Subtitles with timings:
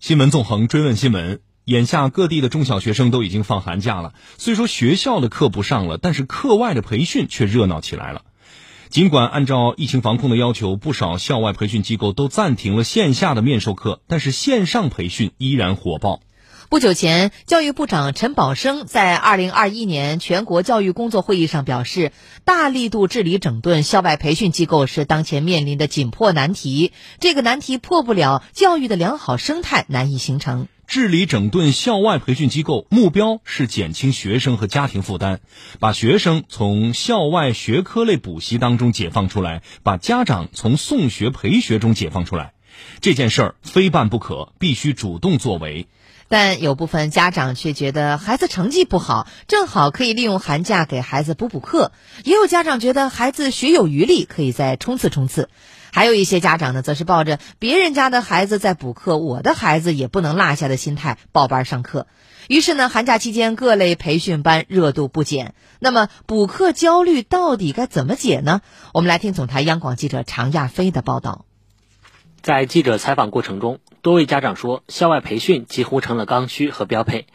[0.00, 4.14] 新闻纵横追问新闻，眼下各地的中小学生都已经放寒假了。
[4.36, 8.22] 虽说学校的课不上了，但是课外的培训却热闹起来了。
[8.90, 16.20] 尽管按照疫情防控的要求，不少校外培训机构都暂停了线下的面授课，但是线上培训依然火爆。
[16.70, 22.12] 不久前，教育部长陈宝生在二零二一年全国教育工作会议上表示，
[22.44, 26.92] 大力度治理整顿校外培训机构是当前面临的紧迫难题。
[27.20, 30.68] 这个难题破不了，教育的良好生态难以形成。
[30.86, 35.38] 治理整顿校外培训机构，目标是减轻学生和家庭负担，
[35.80, 42.52] 把学生从校外学科类补习当中解放出来，把家长从送学陪学中解放出来。
[43.00, 45.88] 这件事儿非办不可，必须主动作为。
[46.30, 51.90] 但有部分家长却觉得孩子成绩不好，正好可以利用寒假给孩子补补课；
[52.22, 55.44] 也有家长觉得孩子学有余力，可以再冲刺冲刺；
[55.90, 62.06] 还有一些家长呢，则是抱着别人家的孩子在补课，我的孩子也不能落下的心态报班上课。
[62.46, 65.54] 于是呢，寒假期间各类培训班热度不减。
[65.78, 68.60] 那么，补课焦虑到底该怎么解呢？
[68.92, 71.46] 我们来听总台央广记者常亚飞的报道。
[72.40, 77.26] 在记者采访过程中，多位家长说，校外培训几乎成了刚需和标配。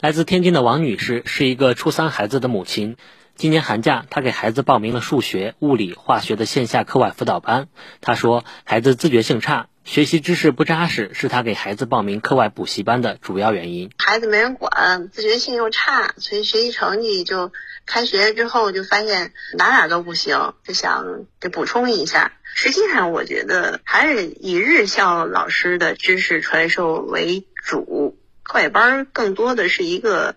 [0.00, 2.96] 来自天津的王女士是一个初三孩子的母亲，
[3.34, 7.68] 今年寒假她给孩子报名了数学、物理、化学的线下课外辅导班。
[8.00, 13.90] 她说，孩子自觉性差，学习知识不扎实，是他给孩子报名课外补习班的主要原因。
[13.98, 17.52] 孩子没人管，自觉性又差，所以学习成绩就
[17.84, 22.32] 开学之后就发现哪哪都不行，就想给补充一下。
[22.54, 30.36] 实际上，我觉得还是以日校老师的知识传授为主，课外班更多的是一个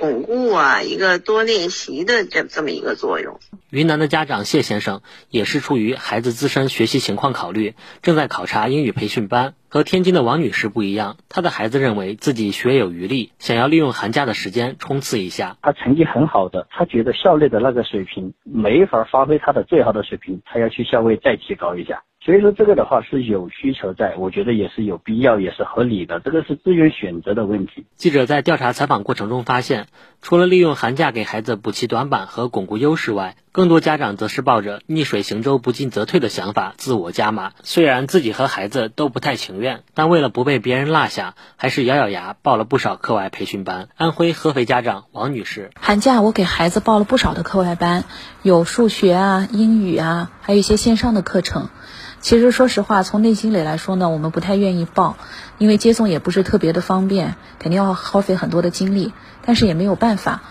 [0.00, 3.38] 巩固啊，一个多练习的这这么一个作用。
[3.68, 9.52] 云南的家长谢先生也是出于孩子自身学习情况考虑，正在考察英语培训班。
[9.68, 15.58] 和天津的王女士不一样，她的孩子认为自己学有余力，想要利用寒假的时间冲刺一下。
[15.62, 22.02] 他成绩很好的，他觉得校内的那个水平没法发挥他的最好的水平，他要去校外再提高一下。
[22.22, 26.20] 所以说这个的话是有需求在，我觉得也是有必要，也是合理的。
[26.20, 27.86] 这个是资源选择的问题。
[27.96, 29.86] 记者在调查采访过程中发现，
[30.20, 37.52] 除了利用寒假给孩子补齐短板和巩固优势外，更多家长则是抱着逆水行舟、不进则退的想法自我加码。
[37.62, 43.88] 虽然自己和孩子都不太情愿，但为了不被别人落下，还是咬咬牙报了不少课外培训班。
[43.96, 48.04] 安徽合肥家长王女士：寒假我给孩子报了不少的课外班，
[48.42, 51.70] 有数学啊、英语啊，还有一些线上的课程。
[52.20, 55.16] 其实，说实话，从内心里来说呢，我们不太愿意报，
[55.56, 59.12] 因为接送也不是特别的方便，肯定要耗费很多的精力，
[59.44, 60.42] 但是也没有办法。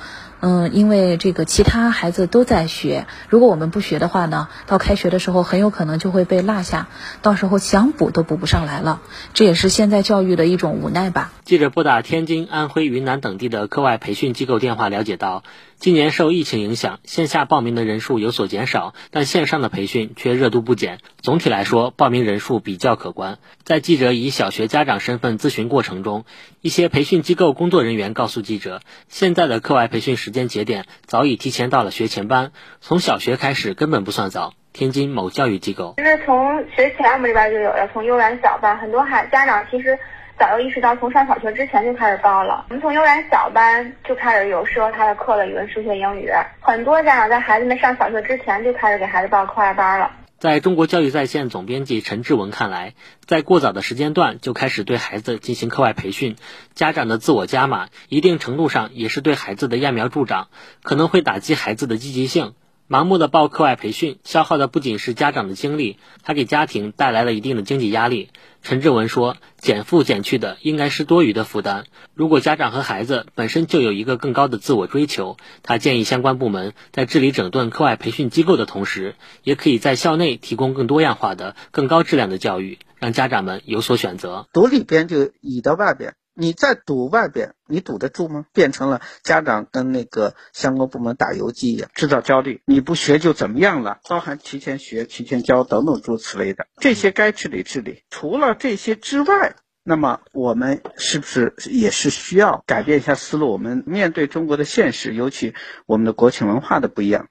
[0.42, 6.88] 嗯，因为这个其他孩子都在学，如果我们不学的话呢，到开学的时候很有可能就会被落下，
[7.22, 9.02] 到时候想补都补不上来了。
[9.34, 11.34] 这也是现在教育的一种无奈吧。
[11.44, 15.44] 记者拨打天津、安徽、云南等地的课外培训机构电话了解到，
[15.80, 20.98] 今年受疫情影响，线下报名的人数有所减少，但线上的培训却热度不减。
[21.22, 23.40] 总体来说，报名人数比较可观。
[23.64, 26.26] 在记者以小学家长身份咨询过程中，
[26.60, 32.52] 一些培训机构工作人员告诉记者，现在的课外培训时间节点早已提前到了学前班，
[32.82, 34.56] 从小学开始根本不算早。
[34.74, 39.98] 天津某教育机构，其实从学前我们这边就有了，从幼儿园小班，很多孩家长其实
[40.40, 42.66] 早就意识到，从上小学之前就开始报了。
[42.70, 46.32] 我们从幼儿园小班就开始有适合他的课了，语文、数学、英语。
[46.62, 50.12] 很多家长在孩子们上小学之前就开始给孩子报课外班了。
[50.38, 52.94] 在中国教育在线总编辑陈志文看来，
[53.26, 56.38] 在过早的时间段就开始对孩子进行课外培训，
[56.74, 60.48] 家长的自我加码，一定程度上也是对孩子的揠苗助长，
[60.82, 62.54] 可能会打击孩子的积极性。
[62.90, 68.30] 盲目的报课外培训，消耗的不仅是家长的精力，还给家庭带来了一定的经济压力。
[68.64, 71.84] 陈志文说：“减负减去的应该是多余的负担。
[72.16, 79.14] 如果家长和孩子本身就有一个更高的自我追求，他建议相关部门在治理整顿课外培训机构的同时，
[79.44, 84.48] 也可以在校内提供更多样化的、更高质量的教育，让家长们有所选择。
[84.52, 88.46] 堵里边就倚到外边。”你在堵外边，你堵得住吗？
[88.54, 92.62] 变成了家长跟那个相关部门打游击一样，制造焦虑。
[92.66, 94.00] 你不学就怎么样了？
[94.08, 98.04] 包含提前学、提前教等等诸此类的，这些该治理治理。
[98.10, 103.52] 除了这些之外，那么我们是不是也是需要改变一下思路？
[103.52, 105.54] 我们面对中国的现实，尤其
[105.86, 107.28] 我们的国情文化的不一样，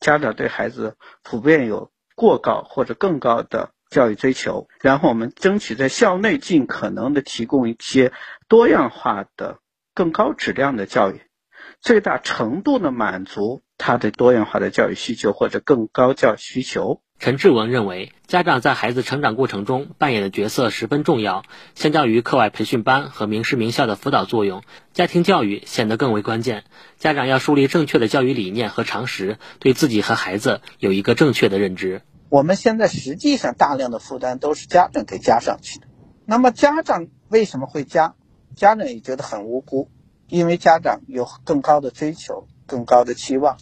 [0.00, 3.70] 家长对孩子普遍有过高或者更高的。
[3.90, 8.12] 教育追求，然后我们争取在校内尽可能的提供一些
[8.50, 9.60] 多样化的、
[9.94, 11.20] 更高质量的教育，
[11.80, 17.00] 最大程度的满足他的多样化的教育需求或者更高教育需求。
[17.20, 21.44] 陈志文认为，家长在孩子成长过程中扮演的角色十分重要。
[21.76, 26.64] 相较于课外培训班和名师名校的辅导作用，家庭教育显得更为关键。
[26.98, 32.02] 家长要树立正确的教育理念和常识，对自己和孩子有一个正确的认知。
[32.28, 35.86] 我们现在实际上大量的负担都是家长给加上去的。
[36.26, 38.16] 那么家长为什么会加？
[38.54, 39.90] 家长也觉得很无辜，
[40.28, 43.58] 因为家长有更高的追求、更高的期望，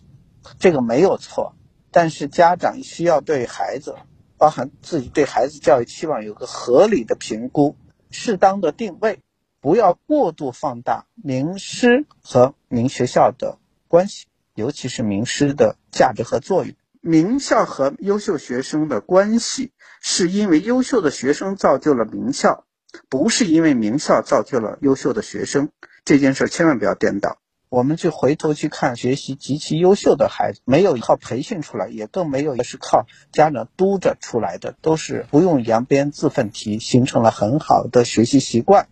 [0.58, 1.54] 这个没有错。
[1.90, 3.94] 但是家长需要对孩子，
[4.36, 7.76] 包含自己对孩子教育期望有个合理的评估，
[8.10, 9.20] 适当的定位，
[9.60, 13.58] 不要过度放大名师和名学校的
[13.88, 16.74] 关系，尤其是名师的价值和作用。
[17.00, 22.66] 名校和优秀学生的关系，是因为优秀的学生造就了名校，
[23.08, 25.70] 不是因为名校造就了优秀的学生。
[26.04, 27.38] 这件事千万不要颠倒。
[27.70, 38.88] 我们去回头去看学习极其优秀的孩子，没有靠培训出来，也更没有是靠家长督着出来的，都是不用扬鞭自奋蹄，形成了很好的学习习惯。